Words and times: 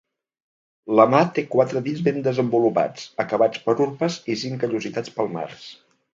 La 0.99 1.03
mà 1.11 1.19
té 1.35 1.43
quatre 1.55 1.83
dits 1.87 2.01
ben 2.07 2.17
desenvolupats, 2.29 3.05
acabats 3.25 3.63
per 3.69 3.77
urpes 3.87 4.19
i 4.37 4.41
cinc 4.47 4.61
callositats 4.67 5.17
palmars. 5.21 5.71